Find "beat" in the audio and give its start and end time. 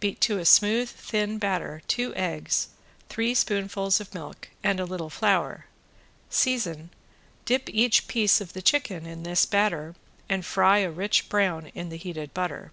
0.00-0.18